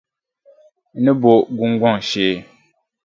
N 0.95 0.97
ni 1.03 1.11
bo 1.21 1.31
gungɔŋ 1.55 1.95
shee. 2.09 2.35